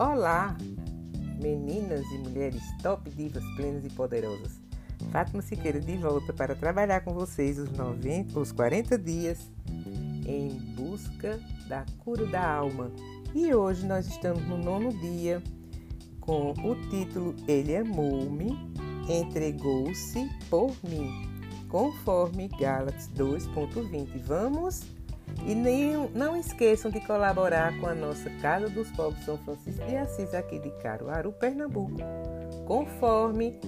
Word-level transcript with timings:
Olá, 0.00 0.56
meninas 1.42 2.10
e 2.10 2.16
mulheres 2.16 2.62
top 2.82 3.10
divas, 3.10 3.44
plenas 3.54 3.84
e 3.84 3.90
poderosas. 3.90 4.58
Fátima 5.12 5.42
Siqueira 5.42 5.78
de 5.78 5.94
volta 5.98 6.32
para 6.32 6.54
trabalhar 6.54 7.02
com 7.02 7.12
vocês 7.12 7.58
os, 7.58 7.70
90, 7.70 8.40
os 8.40 8.50
40 8.50 8.96
dias 8.96 9.50
em 10.26 10.48
busca 10.74 11.38
da 11.68 11.84
cura 11.98 12.24
da 12.24 12.50
alma. 12.50 12.90
E 13.34 13.54
hoje 13.54 13.84
nós 13.84 14.06
estamos 14.06 14.42
no 14.48 14.56
nono 14.56 14.88
dia 15.00 15.42
com 16.18 16.52
o 16.52 16.74
título 16.88 17.36
Ele 17.46 17.76
amou-me, 17.76 18.56
entregou-se 19.06 20.30
por 20.48 20.74
mim, 20.82 21.10
conforme 21.68 22.48
Gálatas 22.58 23.10
2.20. 23.14 24.18
Vamos? 24.22 24.80
E 25.46 25.54
nem, 25.54 26.10
não 26.10 26.36
esqueçam 26.36 26.90
de 26.90 27.00
colaborar 27.00 27.80
com 27.80 27.86
a 27.86 27.94
nossa 27.94 28.28
Casa 28.42 28.68
dos 28.68 28.90
Povos 28.90 29.24
São 29.24 29.38
Francisco 29.38 29.86
de 29.86 29.96
Assis 29.96 30.34
aqui 30.34 30.58
de 30.58 30.70
Caruaru, 30.82 31.32
Pernambuco. 31.32 31.96
Conforme 32.66 33.58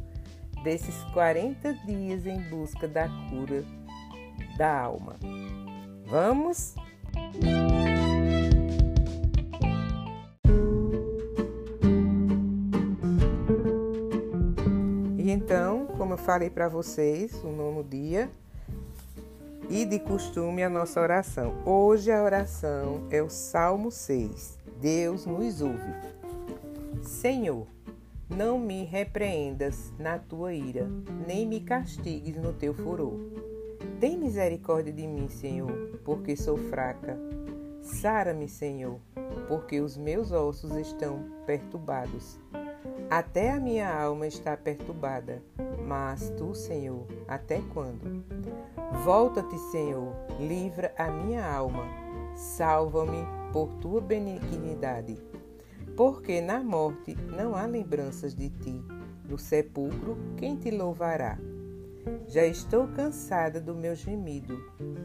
desses 0.64 0.96
40 1.12 1.74
dias 1.86 2.26
em 2.26 2.40
busca 2.48 2.88
da 2.88 3.06
cura 3.28 3.62
da 4.56 4.80
alma. 4.80 5.16
Vamos? 6.06 6.74
E 15.16 15.30
então, 15.30 15.86
como 15.96 16.14
eu 16.14 16.18
falei 16.18 16.50
para 16.50 16.68
vocês, 16.68 17.32
o 17.42 17.48
nono 17.48 17.82
dia, 17.82 18.30
e 19.70 19.84
de 19.84 19.98
costume 19.98 20.62
a 20.62 20.68
nossa 20.68 21.00
oração. 21.00 21.54
Hoje 21.64 22.12
a 22.12 22.22
oração 22.22 23.06
é 23.10 23.22
o 23.22 23.30
Salmo 23.30 23.90
6. 23.90 24.58
Deus 24.80 25.24
nos 25.24 25.62
ouve. 25.62 25.94
Senhor, 27.02 27.66
não 28.28 28.58
me 28.58 28.84
repreendas 28.84 29.92
na 29.98 30.18
tua 30.18 30.52
ira, 30.52 30.88
nem 31.26 31.46
me 31.46 31.60
castigues 31.60 32.36
no 32.36 32.52
teu 32.52 32.74
furor 32.74 33.51
tem 34.00 34.18
misericórdia 34.18 34.92
de 34.92 35.06
mim, 35.06 35.28
Senhor, 35.28 36.00
porque 36.04 36.36
sou 36.36 36.56
fraca. 36.56 37.18
Sara-me, 37.80 38.48
Senhor, 38.48 38.98
porque 39.48 39.80
os 39.80 39.96
meus 39.96 40.30
ossos 40.30 40.76
estão 40.76 41.24
perturbados. 41.46 42.38
Até 43.10 43.50
a 43.50 43.60
minha 43.60 43.92
alma 43.92 44.26
está 44.26 44.56
perturbada. 44.56 45.42
Mas 45.86 46.30
tu, 46.38 46.54
Senhor, 46.54 47.06
até 47.28 47.60
quando? 47.74 48.24
Volta-te, 49.04 49.58
Senhor, 49.70 50.14
livra 50.40 50.94
a 50.96 51.10
minha 51.10 51.44
alma. 51.44 51.84
Salva-me 52.34 53.26
por 53.52 53.68
tua 53.74 54.00
benignidade. 54.00 55.18
Porque 55.96 56.40
na 56.40 56.62
morte 56.62 57.14
não 57.36 57.54
há 57.54 57.66
lembranças 57.66 58.34
de 58.34 58.48
ti. 58.48 58.82
No 59.28 59.36
sepulcro, 59.36 60.16
quem 60.36 60.56
te 60.56 60.70
louvará? 60.70 61.38
Já 62.26 62.44
estou 62.46 62.88
cansada 62.88 63.60
do 63.60 63.74
meu 63.74 63.94
gemido. 63.94 64.56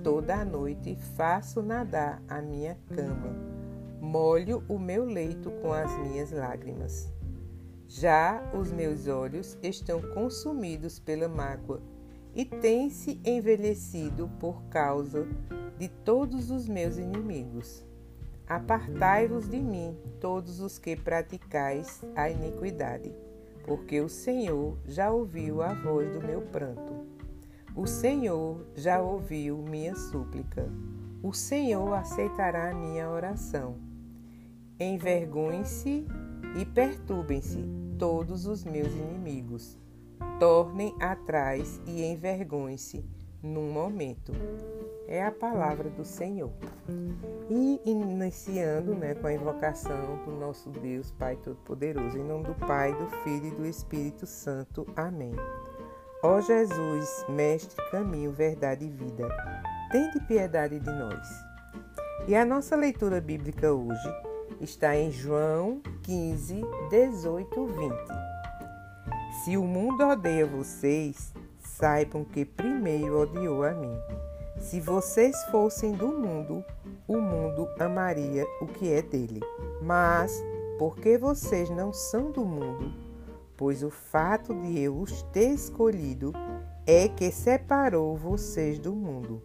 Toda 0.03 0.35
a 0.35 0.45
noite 0.45 0.95
faço 1.15 1.61
nadar 1.61 2.21
a 2.27 2.41
minha 2.41 2.77
cama. 2.95 3.35
Molho 4.01 4.63
o 4.67 4.79
meu 4.79 5.05
leito 5.05 5.51
com 5.61 5.71
as 5.71 5.95
minhas 5.99 6.31
lágrimas. 6.31 7.11
Já 7.87 8.41
os 8.53 8.71
meus 8.71 9.07
olhos 9.07 9.57
estão 9.61 10.01
consumidos 10.13 10.99
pela 10.99 11.27
mágoa 11.27 11.81
e 12.33 12.45
têm-se 12.45 13.19
envelhecido 13.25 14.29
por 14.39 14.63
causa 14.63 15.27
de 15.77 15.87
todos 15.89 16.49
os 16.49 16.67
meus 16.67 16.97
inimigos. 16.97 17.85
Apartai-vos 18.47 19.49
de 19.49 19.59
mim, 19.59 19.97
todos 20.19 20.59
os 20.59 20.79
que 20.79 20.95
praticais 20.95 22.01
a 22.15 22.29
iniquidade 22.29 23.26
porque 23.67 23.99
o 23.99 24.07
Senhor 24.07 24.77
já 24.87 25.11
ouviu 25.11 25.61
a 25.61 25.73
voz 25.73 26.09
do 26.13 26.25
meu 26.25 26.41
pranto. 26.41 27.05
O 27.75 27.85
Senhor 27.85 28.65
já 28.75 29.01
ouviu 29.01 29.57
minha 29.57 29.93
súplica. 29.93 30.67
O 31.21 31.33
Senhor 31.33 31.93
aceitará 31.93 32.71
a 32.71 32.73
minha 32.73 33.09
oração. 33.09 33.75
Envergonhem-se 34.79 36.07
e 36.57 36.65
perturbem-se 36.65 37.59
todos 37.99 38.47
os 38.47 38.63
meus 38.63 38.93
inimigos. 38.93 39.77
Tornem 40.39 40.95
atrás 40.99 41.81
e 41.85 42.03
envergonhem-se 42.05 43.03
num 43.43 43.71
momento 43.71 44.31
é 45.07 45.23
a 45.23 45.31
palavra 45.31 45.89
do 45.89 46.03
Senhor. 46.03 46.51
E 47.49 47.81
iniciando 47.85 48.93
né, 48.93 49.15
com 49.15 49.27
a 49.27 49.33
invocação 49.33 50.17
do 50.25 50.31
nosso 50.31 50.69
Deus 50.69 51.11
Pai 51.11 51.37
Todo-Poderoso, 51.37 52.17
em 52.17 52.23
nome 52.23 52.45
do 52.45 52.55
Pai, 52.55 52.93
do 52.93 53.07
Filho 53.23 53.47
e 53.47 53.51
do 53.51 53.65
Espírito 53.65 54.25
Santo. 54.25 54.85
Amém. 54.95 55.33
Ó 56.23 56.41
Jesus, 56.41 57.25
Mestre, 57.29 57.81
caminho, 57.89 58.31
verdade 58.31 58.85
e 58.85 58.89
vida, 58.89 59.27
tende 59.91 60.19
piedade 60.21 60.79
de 60.79 60.89
nós. 60.89 61.27
E 62.27 62.35
a 62.35 62.43
nossa 62.43 62.75
leitura 62.75 63.21
bíblica 63.21 63.71
hoje 63.71 64.13
está 64.59 64.95
em 64.95 65.11
João 65.11 65.81
15, 66.03 66.61
18, 66.89 67.65
20. 67.67 67.95
Se 69.43 69.55
o 69.55 69.63
mundo 69.63 70.05
odeia 70.05 70.45
vocês, 70.45 71.33
saibam 71.59 72.25
que 72.25 72.43
primeiro 72.43 73.21
odiou 73.21 73.63
a 73.63 73.73
mim. 73.73 73.97
Se 74.67 74.81
vocês 74.81 75.33
fossem 75.45 75.93
do 75.93 76.07
mundo, 76.09 76.61
o 77.07 77.21
mundo 77.21 77.69
amaria 77.79 78.45
o 78.59 78.67
que 78.67 78.91
é 78.91 79.01
dele. 79.01 79.39
Mas, 79.81 80.43
porque 80.77 81.17
vocês 81.17 81.69
não 81.69 81.93
são 81.93 82.31
do 82.31 82.43
mundo, 82.43 82.91
pois 83.55 83.81
o 83.81 83.89
fato 83.89 84.53
de 84.53 84.77
eu 84.77 84.99
os 84.99 85.21
ter 85.31 85.53
escolhido 85.53 86.33
é 86.85 87.07
que 87.07 87.31
separou 87.31 88.17
vocês 88.17 88.77
do 88.77 88.93
mundo. 88.93 89.41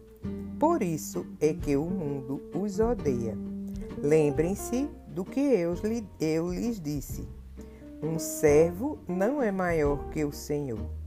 Por 0.59 0.83
isso 0.83 1.25
é 1.39 1.53
que 1.53 1.77
o 1.77 1.85
mundo 1.85 2.41
os 2.53 2.81
odeia. 2.81 3.37
Lembrem-se 3.99 4.89
do 5.07 5.23
que 5.23 5.39
eu, 5.39 5.73
eu 6.19 6.53
lhes 6.53 6.81
disse: 6.81 7.25
um 8.01 8.19
servo 8.19 8.99
não 9.07 9.41
é 9.41 9.53
maior 9.53 10.09
que 10.09 10.25
o 10.25 10.33
Senhor. 10.33 11.02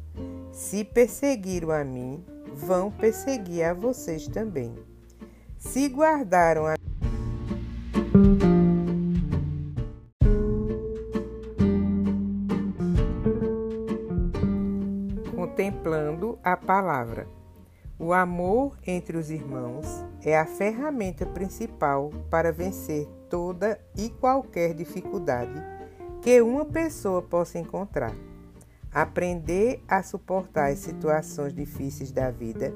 Se 0.53 0.85
perseguiram 0.85 1.71
a 1.71 1.85
mim, 1.85 2.25
vão 2.55 2.91
perseguir 2.91 3.65
a 3.65 3.75
vocês 3.75 4.27
também. 4.27 4.75
Se 5.59 5.89
guardaram 5.89 6.67
a 6.67 6.75
contemplando 15.35 16.39
a 16.45 16.57
palavra. 16.57 17.27
O 17.99 18.13
amor 18.13 18.77
entre 18.87 19.17
os 19.17 19.31
irmãos 19.31 19.87
é 20.23 20.39
a 20.39 20.45
ferramenta 20.45 21.25
principal 21.25 22.11
para 22.31 22.53
vencer 22.53 23.09
toda 23.31 23.81
e 23.97 24.11
qualquer 24.11 24.75
dificuldade 24.75 25.55
que 26.21 26.43
uma 26.43 26.65
pessoa 26.65 27.23
possa 27.23 27.59
encontrar. 27.59 28.15
Aprender 28.93 29.83
a 29.89 30.03
suportar 30.03 30.71
as 30.73 30.79
situações 30.79 31.53
difíceis 31.53 32.11
da 32.11 32.31
vida 32.31 32.73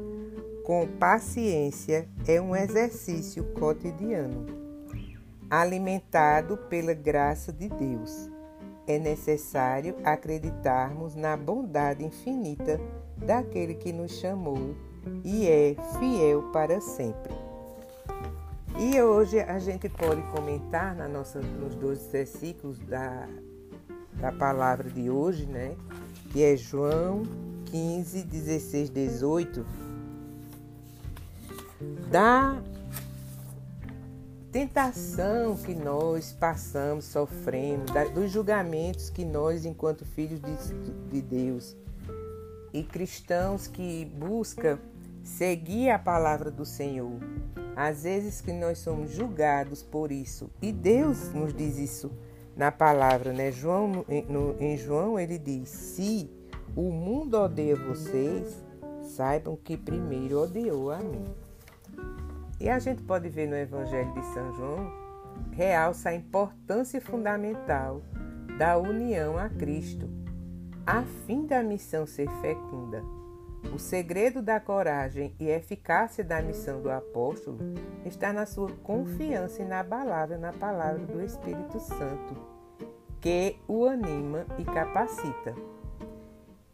com 0.65 0.87
paciência 0.87 2.08
é 2.29 2.40
um 2.40 2.55
exercício 2.55 3.43
cotidiano. 3.55 4.46
Alimentado 5.50 6.56
pela 6.56 6.94
graça 6.94 7.52
de 7.52 7.69
Deus, 7.69 8.31
é 8.87 8.99
necessário 8.99 9.96
acreditarmos 10.05 11.17
na 11.17 11.37
bondade 11.37 12.05
infinita 12.05 12.81
daquele 13.17 13.75
que 13.75 13.93
nos 13.93 14.12
chamou 14.12 14.76
e 15.25 15.49
é 15.49 15.76
fiel 15.99 16.50
para 16.52 16.81
sempre. 16.81 17.32
E 18.79 19.00
hoje 19.02 19.40
a 19.40 19.58
gente 19.58 19.88
pode 19.88 20.23
comentar 20.31 20.94
na 20.94 21.08
nossa, 21.08 21.40
nos 21.40 21.75
dois 21.75 22.06
versículos 22.06 22.79
da, 22.79 23.29
da 24.14 24.32
palavra 24.32 24.88
de 24.88 25.11
hoje, 25.11 25.46
né? 25.46 25.76
Que 26.31 26.43
é 26.43 26.56
João 26.56 27.23
15, 27.67 28.23
16, 28.23 28.91
18, 28.91 29.67
da 32.11 32.61
tentação 34.50 35.56
que 35.56 35.75
nós 35.75 36.32
passamos, 36.32 37.05
sofremos, 37.05 37.91
dos 38.12 38.31
julgamentos 38.31 39.11
que 39.11 39.25
nós, 39.25 39.65
enquanto 39.65 40.05
filhos 40.05 40.41
de, 41.11 41.23
Deus 41.23 41.77
e 42.73 42.82
cristãos 42.82 43.67
que 43.67 44.05
buscam 44.05 44.79
seguir 45.23 45.91
a 45.91 45.99
palavra 45.99 46.50
do 46.50 46.65
Senhor, 46.65 47.19
Às 47.77 48.03
vezes 48.03 48.41
que 48.41 48.53
nós 48.53 48.79
somos 48.79 49.12
julgados 49.12 49.82
por 49.82 50.12
isso, 50.12 50.50
e 50.61 50.71
Deus 50.73 51.32
nos 51.32 51.55
diz 51.55 51.79
isso 51.79 52.11
na 52.60 52.70
palavra, 52.70 53.32
né? 53.32 53.50
João, 53.50 54.04
no, 54.28 54.54
em 54.60 54.76
João 54.76 55.18
ele 55.18 55.38
diz: 55.38 55.70
Se 55.70 56.30
o 56.76 56.92
mundo 56.92 57.38
odeia 57.38 57.74
vocês, 57.74 58.62
saibam 59.00 59.56
que 59.56 59.78
primeiro 59.78 60.42
odiou 60.42 60.90
a 60.90 60.98
mim. 60.98 61.24
E 62.60 62.68
a 62.68 62.78
gente 62.78 63.02
pode 63.02 63.30
ver 63.30 63.48
no 63.48 63.56
Evangelho 63.56 64.12
de 64.12 64.22
São 64.34 64.52
João, 64.52 64.92
realça 65.52 66.10
a 66.10 66.14
importância 66.14 67.00
fundamental 67.00 68.02
da 68.58 68.76
união 68.76 69.38
a 69.38 69.48
Cristo, 69.48 70.06
a 70.86 71.02
fim 71.26 71.46
da 71.46 71.62
missão 71.62 72.06
ser 72.06 72.28
fecunda. 72.42 73.02
O 73.74 73.78
segredo 73.78 74.42
da 74.42 74.60
coragem 74.60 75.34
e 75.40 75.48
eficácia 75.48 76.22
da 76.22 76.42
missão 76.42 76.82
do 76.82 76.90
apóstolo 76.90 77.58
está 78.04 78.34
na 78.34 78.44
sua 78.44 78.70
confiança 78.82 79.62
inabalável 79.62 80.38
na 80.38 80.52
palavra 80.52 81.06
do 81.06 81.22
Espírito 81.22 81.78
Santo, 81.78 82.50
que 83.20 83.58
o 83.69 83.84
anima 83.84 84.46
e 84.58 84.64
capacita. 84.64 85.55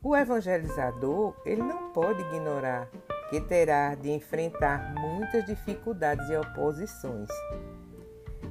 O 0.02 0.16
evangelizador, 0.16 1.34
ele 1.44 1.62
não 1.62 1.90
pode 1.90 2.22
ignorar 2.22 2.88
que 3.28 3.40
terá 3.40 3.94
de 3.96 4.10
enfrentar 4.10 4.94
muitas 4.94 5.44
dificuldades 5.44 6.28
e 6.30 6.36
oposições. 6.36 7.28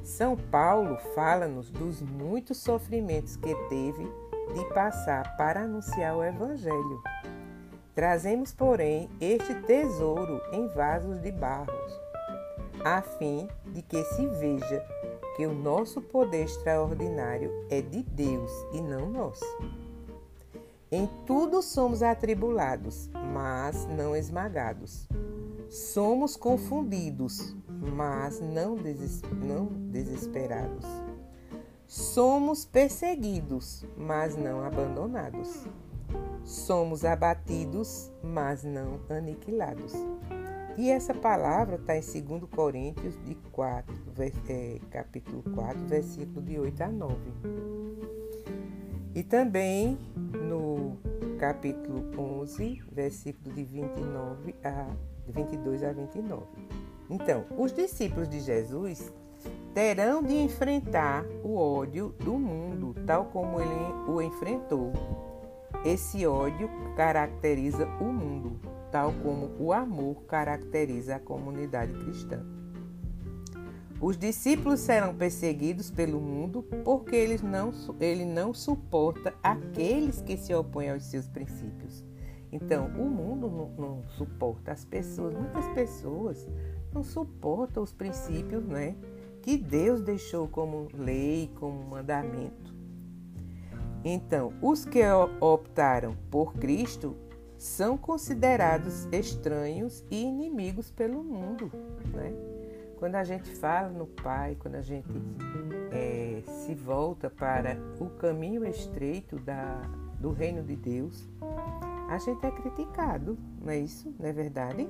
São 0.03 0.35
Paulo 0.35 0.97
fala-nos 1.15 1.71
dos 1.71 2.01
muitos 2.01 2.57
sofrimentos 2.57 3.37
que 3.37 3.55
teve 3.69 4.03
de 4.53 4.73
passar 4.73 5.35
para 5.37 5.61
anunciar 5.61 6.15
o 6.15 6.23
Evangelho. 6.23 7.01
Trazemos, 7.95 8.51
porém, 8.51 9.09
este 9.21 9.53
tesouro 9.61 10.41
em 10.51 10.67
vasos 10.67 11.21
de 11.21 11.31
barros, 11.31 12.01
a 12.83 13.01
fim 13.01 13.47
de 13.67 13.81
que 13.81 14.03
se 14.03 14.27
veja 14.27 14.85
que 15.35 15.45
o 15.45 15.53
nosso 15.53 16.01
poder 16.01 16.45
extraordinário 16.45 17.51
é 17.69 17.81
de 17.81 18.01
Deus 18.03 18.51
e 18.71 18.81
não 18.81 19.09
nosso. 19.09 19.45
Em 20.91 21.09
tudo 21.25 21.61
somos 21.61 22.01
atribulados, 22.01 23.09
mas 23.33 23.85
não 23.85 24.15
esmagados. 24.15 25.07
Somos 25.69 26.37
confundidos, 26.37 27.53
mas 27.67 28.39
não, 28.39 28.75
deses 28.75 29.21
não 29.43 29.65
desesperados. 29.65 30.85
Somos 31.85 32.63
perseguidos, 32.63 33.85
mas 33.97 34.37
não 34.37 34.63
abandonados. 34.63 35.65
Somos 36.43 37.03
abatidos, 37.03 38.11
mas 38.23 38.63
não 38.63 39.01
aniquilados. 39.09 39.93
E 40.77 40.91
essa 40.91 41.13
palavra 41.13 41.75
está 41.75 41.95
em 41.95 42.21
2 42.21 42.43
Coríntios 42.53 43.17
de 43.23 43.35
4, 43.51 43.95
é, 44.49 44.79
capítulo 44.91 45.41
4, 45.55 45.85
versículo 45.87 46.41
de 46.41 46.59
8 46.59 46.83
a 46.83 46.87
9. 46.89 47.15
E 49.13 49.23
também 49.23 49.97
no 50.17 50.97
capítulo 51.39 52.03
11, 52.41 52.83
versículo 52.91 53.55
de 53.55 53.63
29 53.63 54.55
a 54.65 54.87
22 55.29 55.83
a 55.83 55.93
29. 55.93 56.43
Então, 57.09 57.45
os 57.57 57.71
discípulos 57.71 58.27
de 58.27 58.41
Jesus 58.41 59.13
terão 59.73 60.21
de 60.21 60.35
enfrentar 60.35 61.23
o 61.43 61.55
ódio 61.55 62.13
do 62.19 62.33
mundo, 62.33 62.93
tal 63.05 63.25
como 63.25 63.61
ele 63.61 64.11
o 64.11 64.21
enfrentou. 64.21 64.91
Esse 65.85 66.25
ódio 66.25 66.69
caracteriza 66.97 67.85
o 68.01 68.05
mundo, 68.05 68.59
tal 68.91 69.13
como 69.23 69.51
o 69.59 69.73
amor 69.73 70.23
caracteriza 70.23 71.15
a 71.15 71.19
comunidade 71.19 71.93
cristã. 71.93 72.45
Os 73.99 74.17
discípulos 74.17 74.81
serão 74.81 75.15
perseguidos 75.15 75.89
pelo 75.89 76.19
mundo 76.19 76.61
porque 76.83 77.15
eles 77.15 77.41
não, 77.41 77.71
ele 77.99 78.25
não 78.25 78.53
suporta 78.53 79.33
aqueles 79.41 80.21
que 80.21 80.37
se 80.37 80.53
opõem 80.53 80.91
aos 80.91 81.03
seus 81.03 81.27
princípios. 81.27 82.03
Então, 82.51 82.87
o 82.97 83.09
mundo 83.09 83.49
não, 83.49 83.69
não 83.77 84.03
suporta 84.09 84.71
as 84.71 84.85
pessoas, 84.85 85.33
muitas 85.33 85.67
pessoas 85.69 86.47
não 86.93 87.03
suportam 87.03 87.83
os 87.83 87.91
princípios 87.91 88.63
né, 88.65 88.95
que 89.41 89.57
Deus 89.57 90.01
deixou 90.01 90.47
como 90.47 90.87
lei, 90.93 91.51
como 91.55 91.83
mandamento. 91.83 92.73
Então, 94.03 94.53
os 94.61 94.85
que 94.85 95.01
optaram 95.39 96.15
por 96.29 96.53
Cristo 96.53 97.15
são 97.57 97.97
considerados 97.97 99.07
estranhos 99.11 100.03
e 100.09 100.23
inimigos 100.23 100.91
pelo 100.91 101.23
mundo. 101.23 101.71
Né? 102.13 102.33
Quando 102.97 103.15
a 103.15 103.23
gente 103.23 103.49
fala 103.55 103.89
no 103.89 104.07
Pai, 104.07 104.55
quando 104.59 104.75
a 104.75 104.81
gente 104.81 105.09
é, 105.91 106.41
se 106.45 106.73
volta 106.73 107.29
para 107.29 107.77
o 107.99 108.09
caminho 108.11 108.65
estreito 108.65 109.37
da, 109.37 109.81
do 110.19 110.31
reino 110.31 110.63
de 110.63 110.75
Deus, 110.75 111.29
a 112.09 112.17
gente 112.17 112.45
é 112.45 112.51
criticado, 112.51 113.37
não 113.61 113.71
é 113.71 113.79
isso? 113.79 114.13
Não 114.19 114.27
é 114.27 114.33
verdade? 114.33 114.89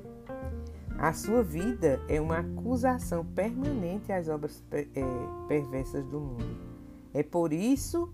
A 0.98 1.12
sua 1.14 1.44
vida 1.44 2.00
é 2.08 2.22
uma 2.22 2.40
acusação 2.40 3.26
permanente 3.26 4.12
às 4.12 4.30
obras 4.30 4.64
é, 4.72 4.86
perversas 5.48 6.06
do 6.06 6.20
mundo. 6.20 6.58
É 7.14 7.24
por 7.24 7.52
isso 7.52 8.14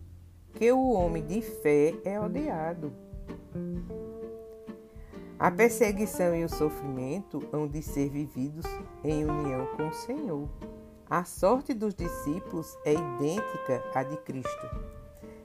que 0.53 0.71
o 0.71 0.92
homem 0.92 1.25
de 1.25 1.42
fé 1.42 1.94
é 2.03 2.19
odiado. 2.19 2.92
A 5.41 5.49
perseguição 5.49 6.35
e 6.35 6.43
o 6.43 6.49
sofrimento 6.49 7.41
hão 7.51 7.67
de 7.67 7.81
ser 7.81 8.11
vividos 8.11 8.63
em 9.03 9.25
união 9.25 9.65
com 9.75 9.88
o 9.88 9.91
Senhor. 9.91 10.47
A 11.09 11.23
sorte 11.23 11.73
dos 11.73 11.95
discípulos 11.95 12.77
é 12.85 12.93
idêntica 12.93 13.83
à 13.95 14.03
de 14.03 14.17
Cristo. 14.17 14.69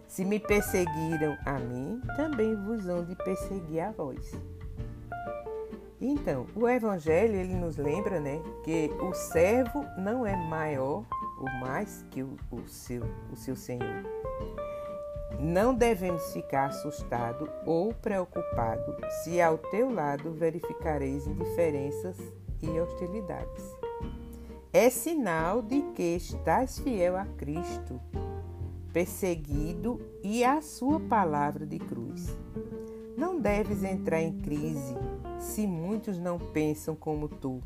Se 0.07 0.23
me 0.23 0.39
perseguiram 0.39 1.35
a 1.47 1.59
mim, 1.59 1.99
também 2.15 2.55
vos 2.67 2.87
hão 2.87 3.07
de 3.07 3.17
perseguir 3.17 3.81
a 3.81 3.91
vós. 3.91 4.35
Então, 5.99 6.45
o 6.55 6.69
Evangelho 6.69 7.35
ele 7.35 7.55
nos 7.55 7.79
lembra 7.79 8.21
né, 8.21 8.39
que 8.65 8.91
o 9.01 9.15
servo 9.15 9.83
não 9.97 10.27
é 10.27 10.37
maior 10.37 11.07
ou 11.39 11.51
mais 11.59 12.05
que 12.11 12.23
o, 12.23 12.37
o, 12.51 12.69
seu, 12.69 13.03
o 13.33 13.37
seu 13.37 13.57
Senhor. 13.57 14.05
Não 15.39 15.75
devemos 15.75 16.33
ficar 16.33 16.67
assustado 16.67 17.49
ou 17.67 17.93
preocupado 17.93 18.97
se 19.23 19.41
ao 19.41 19.59
teu 19.59 19.93
lado 19.93 20.33
verificareis 20.33 21.27
indiferenças 21.27 22.17
e 22.63 22.69
hostilidades. 22.81 23.65
É 24.73 24.89
sinal 24.89 25.61
de 25.61 25.83
que 25.95 26.17
estás 26.17 26.79
fiel 26.79 27.17
a 27.17 27.27
Cristo, 27.37 28.01
perseguido 28.93 30.01
e 30.23 30.43
à 30.43 30.63
sua 30.63 30.99
palavra 31.01 31.67
de 31.67 31.79
cruz. 31.79 32.35
Não 33.17 33.39
deves 33.39 33.85
entrar 33.85 34.23
em 34.23 34.39
crise 34.41 34.95
se 35.39 35.67
muitos 35.67 36.19
não 36.19 36.39
pensam 36.39 36.95
como 36.95 37.29
tu 37.29 37.61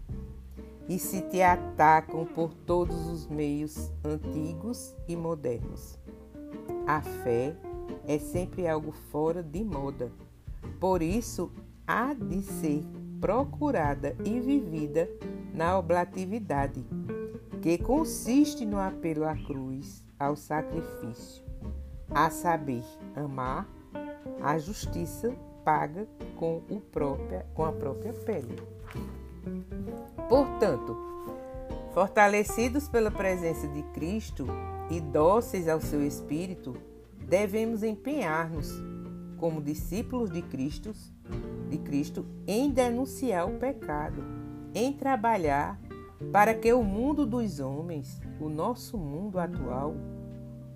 e 0.89 0.99
se 0.99 1.23
te 1.23 1.41
atacam 1.41 2.27
por 2.27 2.53
todos 2.53 3.07
os 3.07 3.29
meios 3.29 3.93
antigos 4.05 4.93
e 5.07 5.15
modernos. 5.15 6.00
A 6.91 7.01
fé 7.03 7.55
é 8.05 8.19
sempre 8.19 8.67
algo 8.67 8.91
fora 8.91 9.45
de 9.45 9.63
moda. 9.63 10.11
Por 10.81 11.03
isso, 11.03 11.53
há 11.87 12.13
de 12.13 12.43
ser 12.43 12.83
procurada 13.21 14.17
e 14.25 14.41
vivida 14.41 15.09
na 15.55 15.79
oblatividade, 15.79 16.85
que 17.63 17.79
consiste 17.79 18.67
no 18.67 18.81
apelo 18.81 19.25
à 19.25 19.37
cruz, 19.37 20.03
ao 20.19 20.35
sacrifício, 20.35 21.45
a 22.13 22.29
saber, 22.29 22.83
amar, 23.15 23.69
a 24.43 24.59
justiça 24.59 25.33
paga 25.65 26.09
com, 26.35 26.61
o 26.69 26.81
própria, 26.81 27.47
com 27.55 27.65
a 27.67 27.71
própria 27.71 28.13
pele. 28.13 28.57
Portanto, 30.29 31.10
fortalecidos 31.93 32.89
pela 32.89 33.11
presença 33.11 33.67
de 33.69 33.83
Cristo 33.95 34.47
e 34.91 35.01
dóceis 35.01 35.69
ao 35.69 35.81
seu 35.81 36.05
Espírito, 36.07 36.77
devemos 37.29 37.83
empenhar-nos 37.83 38.73
como 39.39 39.63
discípulos 39.63 40.31
de 40.31 40.43
Cristo, 40.43 40.93
de 41.69 41.79
Cristo 41.79 42.27
em 42.47 42.71
denunciar 42.71 43.49
o 43.49 43.59
pecado, 43.59 44.23
em 44.75 44.93
trabalhar 44.93 45.81
para 46.33 46.55
que 46.55 46.73
o 46.73 46.83
mundo 46.83 47.25
dos 47.25 47.59
homens, 47.61 48.21
o 48.39 48.49
nosso 48.49 48.99
mundo 48.99 49.39
atual, 49.39 49.95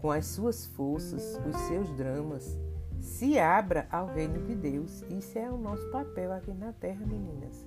com 0.01 0.11
as 0.11 0.27
suas 0.27 0.67
forças, 0.67 1.39
os 1.47 1.57
seus 1.63 1.91
dramas, 1.97 2.59
se 2.99 3.39
abra 3.39 3.87
ao 3.91 4.07
reino 4.07 4.43
de 4.43 4.55
Deus. 4.55 5.03
Isso 5.11 5.39
é 5.39 5.51
o 5.51 5.59
nosso 5.59 5.87
papel 5.91 6.33
aqui 6.33 6.53
na 6.53 6.73
terra, 6.73 7.05
meninas. 7.07 7.67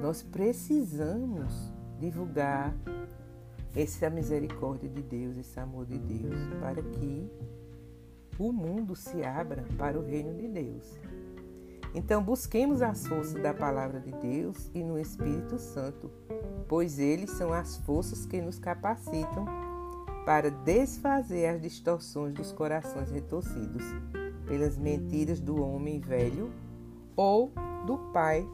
Nós 0.00 0.22
precisamos 0.22 1.72
divulgar 2.00 2.74
essa 3.76 4.10
misericórdia 4.10 4.88
de 4.88 5.02
Deus, 5.02 5.36
esse 5.36 5.60
amor 5.60 5.86
de 5.86 5.98
Deus, 5.98 6.34
para 6.60 6.82
que 6.82 7.30
o 8.38 8.52
mundo 8.52 8.96
se 8.96 9.22
abra 9.22 9.64
para 9.76 9.98
o 9.98 10.02
reino 10.02 10.34
de 10.34 10.48
Deus. 10.48 10.98
Então, 11.94 12.22
busquemos 12.22 12.82
as 12.82 13.06
forças 13.06 13.40
da 13.42 13.52
palavra 13.52 14.00
de 14.00 14.12
Deus 14.12 14.70
e 14.74 14.82
no 14.82 14.98
Espírito 14.98 15.58
Santo, 15.58 16.10
pois 16.68 16.98
eles 16.98 17.30
são 17.30 17.52
as 17.52 17.76
forças 17.78 18.24
que 18.24 18.40
nos 18.40 18.58
capacitam 18.58 19.44
para 20.24 20.50
desfazer 20.50 21.46
as 21.46 21.60
distorções 21.60 22.34
dos 22.34 22.52
corações 22.52 23.10
retorcidos 23.10 23.84
pelas 24.46 24.78
mentiras 24.78 25.40
do 25.40 25.60
homem 25.62 25.98
velho 25.98 26.50
ou 27.16 27.52
do 27.86 27.98
pai 28.12 28.46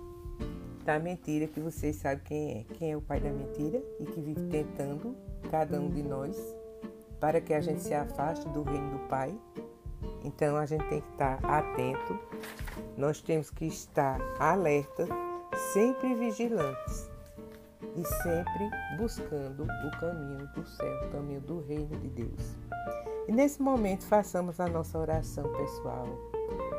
da 0.86 1.00
mentira 1.00 1.48
que 1.48 1.58
vocês 1.58 1.96
sabem 1.96 2.22
quem 2.24 2.50
é. 2.58 2.74
Quem 2.74 2.92
é 2.92 2.96
o 2.96 3.02
pai 3.02 3.20
da 3.20 3.30
mentira 3.30 3.82
e 3.98 4.06
que 4.06 4.20
vive 4.20 4.48
tentando 4.48 5.16
cada 5.50 5.80
um 5.80 5.90
de 5.90 6.02
nós 6.02 6.36
para 7.18 7.40
que 7.40 7.52
a 7.52 7.60
gente 7.60 7.80
se 7.80 7.92
afaste 7.92 8.48
do 8.50 8.62
reino 8.62 8.90
do 8.90 9.08
pai. 9.08 9.36
Então 10.22 10.56
a 10.56 10.64
gente 10.64 10.86
tem 10.88 11.00
que 11.00 11.10
estar 11.10 11.44
atento, 11.44 12.18
nós 12.96 13.20
temos 13.20 13.50
que 13.50 13.66
estar 13.66 14.20
alerta, 14.38 15.08
sempre 15.72 16.14
vigilantes 16.14 17.10
e 17.96 18.04
sempre 18.22 18.70
buscando 18.98 19.64
o 19.64 20.00
caminho 20.00 20.46
do 20.54 20.66
céu, 20.66 21.06
o 21.06 21.10
caminho 21.10 21.40
do 21.40 21.60
reino 21.60 21.96
de 21.96 22.08
Deus. 22.08 22.56
E 23.26 23.32
nesse 23.32 23.60
momento 23.60 24.04
façamos 24.04 24.60
a 24.60 24.68
nossa 24.68 24.98
oração 24.98 25.50
pessoal, 25.52 26.06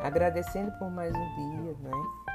agradecendo 0.02 0.72
por 0.78 0.90
mais 0.90 1.14
um 1.14 1.36
dia, 1.36 1.76
né? 1.82 2.27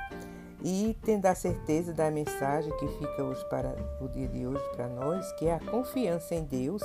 E 0.64 0.96
tendo 1.02 1.26
a 1.26 1.34
certeza 1.34 1.92
da 1.92 2.10
mensagem 2.10 2.72
que 2.76 2.86
fica 2.86 3.24
hoje 3.24 3.44
para 3.48 3.74
o 4.00 4.08
dia 4.08 4.28
de 4.28 4.46
hoje 4.46 4.62
para 4.76 4.88
nós, 4.88 5.32
que 5.32 5.46
é 5.46 5.54
a 5.54 5.60
confiança 5.60 6.34
em 6.34 6.44
Deus 6.44 6.82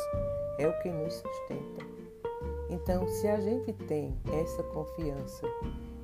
é 0.58 0.68
o 0.68 0.80
que 0.80 0.90
nos 0.90 1.14
sustenta. 1.14 1.86
Então, 2.70 3.08
se 3.08 3.28
a 3.28 3.40
gente 3.40 3.72
tem 3.74 4.18
essa 4.34 4.64
confiança 4.64 5.46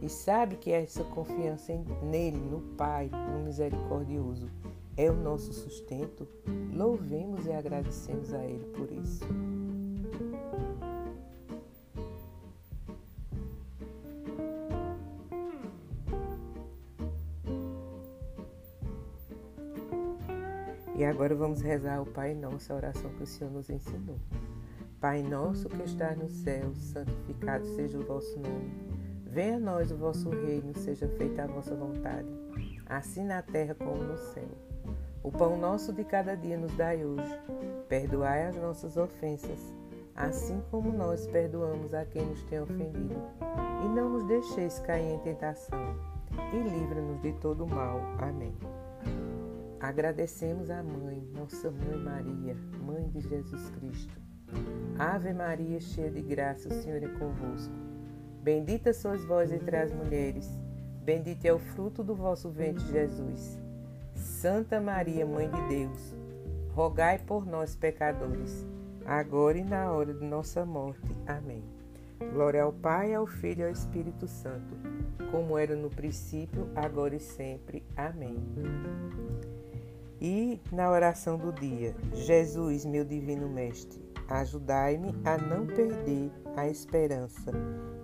e 0.02 0.08
sabe 0.08 0.56
que 0.56 0.72
essa 0.72 1.04
confiança 1.04 1.74
nele, 2.04 2.38
no 2.38 2.62
Pai, 2.76 3.10
no 3.10 3.40
misericordioso, 3.44 4.50
é 4.96 5.10
o 5.10 5.16
nosso 5.16 5.52
sustento, 5.52 6.28
louvemos 6.72 7.46
e 7.48 7.52
agradecemos 7.52 8.34
a 8.34 8.46
Ele 8.46 8.66
por 8.76 8.92
isso. 8.92 9.26
Agora 21.24 21.36
vamos 21.36 21.62
rezar 21.62 22.02
o 22.02 22.06
Pai 22.06 22.34
Nosso, 22.34 22.74
a 22.74 22.76
oração 22.76 23.10
que 23.12 23.24
o 23.24 23.26
Senhor 23.26 23.50
nos 23.50 23.70
ensinou. 23.70 24.20
Pai 25.00 25.24
nosso 25.24 25.70
que 25.70 25.82
estás 25.84 26.18
no 26.18 26.28
céu, 26.28 26.76
santificado 26.76 27.66
seja 27.78 27.98
o 27.98 28.06
vosso 28.06 28.38
nome. 28.38 28.70
Venha 29.26 29.56
a 29.56 29.60
nós 29.60 29.90
o 29.90 29.96
vosso 29.96 30.30
reino, 30.30 30.78
seja 30.78 31.08
feita 31.08 31.44
a 31.44 31.48
vossa 31.48 31.74
vontade, 31.76 32.28
assim 32.88 33.24
na 33.24 33.42
terra 33.42 33.74
como 33.74 34.04
no 34.04 34.18
céu. 34.18 34.50
O 35.24 35.32
pão 35.32 35.58
nosso 35.58 35.94
de 35.94 36.04
cada 36.04 36.36
dia 36.36 36.58
nos 36.58 36.76
dai 36.76 37.06
hoje. 37.06 37.40
Perdoai 37.88 38.48
as 38.48 38.58
nossas 38.58 38.98
ofensas, 38.98 39.74
assim 40.18 40.62
como 40.70 40.92
nós 40.92 41.26
perdoamos 41.28 41.94
a 41.94 42.04
quem 42.04 42.26
nos 42.26 42.44
tem 42.44 42.60
ofendido. 42.60 43.16
E 43.86 43.88
não 43.96 44.10
nos 44.10 44.28
deixeis 44.28 44.78
cair 44.80 45.14
em 45.14 45.20
tentação, 45.20 45.96
e 46.52 46.58
livra-nos 46.58 47.22
de 47.22 47.32
todo 47.40 47.66
mal. 47.66 47.98
Amém. 48.20 48.54
Agradecemos 49.84 50.70
a 50.70 50.82
Mãe, 50.82 51.28
nossa 51.36 51.70
Mãe 51.70 51.98
Maria, 51.98 52.56
Mãe 52.86 53.06
de 53.10 53.20
Jesus 53.20 53.70
Cristo. 53.72 54.18
Ave 54.98 55.34
Maria, 55.34 55.78
cheia 55.82 56.10
de 56.10 56.22
graça, 56.22 56.70
o 56.70 56.72
Senhor 56.72 57.04
é 57.04 57.08
convosco. 57.20 57.74
Bendita 58.42 58.94
sois 58.94 59.26
vós 59.26 59.52
entre 59.52 59.76
as 59.76 59.92
mulheres, 59.92 60.50
bendito 61.04 61.44
é 61.44 61.52
o 61.52 61.60
fruto 61.60 62.02
do 62.02 62.16
vosso 62.16 62.50
ventre, 62.50 62.82
Jesus. 62.86 63.60
Santa 64.16 64.80
Maria, 64.80 65.26
Mãe 65.26 65.52
de 65.52 65.68
Deus, 65.68 66.16
rogai 66.74 67.20
por 67.20 67.46
nós, 67.46 67.76
pecadores, 67.76 68.66
agora 69.06 69.58
e 69.58 69.66
na 69.66 69.92
hora 69.92 70.14
de 70.14 70.26
nossa 70.26 70.66
morte. 70.66 71.14
Amém. 71.28 71.73
Glória 72.32 72.64
ao 72.64 72.72
Pai, 72.72 73.14
ao 73.14 73.26
Filho 73.26 73.62
e 73.62 73.64
ao 73.66 73.72
Espírito 73.72 74.28
Santo, 74.28 74.76
como 75.32 75.58
era 75.58 75.76
no 75.76 75.90
princípio, 75.90 76.70
agora 76.76 77.16
e 77.16 77.20
sempre. 77.20 77.84
Amém. 77.96 78.38
E 80.22 80.62
na 80.72 80.90
oração 80.90 81.38
do 81.38 81.52
dia, 81.52 81.96
Jesus, 82.14 82.86
meu 82.86 83.04
divino 83.04 83.50
Mestre, 83.50 84.02
ajudai-me 84.30 85.14
a 85.26 85.38
não 85.38 85.68
perder 85.68 86.32
a 86.56 86.68
esperança 86.68 87.52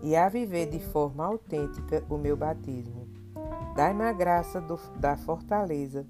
e 0.02 0.16
a 0.16 0.28
viver 0.28 0.68
de 0.68 0.80
forma 0.80 1.26
autêntica 1.26 2.04
o 2.10 2.18
meu 2.18 2.36
batismo. 2.36 3.08
Dai-me 3.76 4.04
a 4.04 4.12
graça 4.12 4.60
do, 4.60 4.78
da 5.00 5.16
fortaleza 5.16 6.06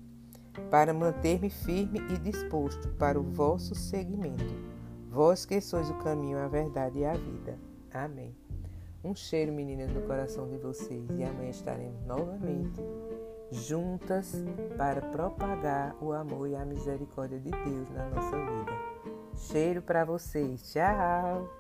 para 0.72 0.94
manter-me 0.94 1.50
firme 1.50 2.00
e 2.10 2.18
disposto 2.18 2.90
para 2.96 3.20
o 3.20 3.24
vosso 3.24 3.76
seguimento. 3.76 4.56
Vós 5.10 5.46
que 5.46 5.60
sois 5.62 5.90
o 5.90 5.98
caminho, 6.00 6.40
a 6.40 6.48
verdade 6.48 7.00
e 7.00 7.06
a 7.06 7.14
vida. 7.14 7.69
Amém. 7.94 8.36
Um 9.04 9.16
cheiro, 9.16 9.52
meninas, 9.54 9.92
no 9.92 10.02
coração 10.02 10.48
de 10.50 10.58
vocês 10.58 11.10
e 11.18 11.24
amanhã 11.24 11.50
estaremos 11.50 12.06
novamente 12.06 12.82
juntas 13.52 14.36
para 14.78 15.02
propagar 15.02 15.96
o 16.02 16.12
amor 16.12 16.48
e 16.48 16.56
a 16.56 16.66
misericórdia 16.66 17.40
de 17.40 17.50
Deus 17.50 17.90
na 17.92 18.10
nossa 18.10 18.38
vida. 18.38 18.72
Cheiro 19.36 19.82
para 19.82 20.04
vocês. 20.04 20.72
Tchau! 20.72 21.59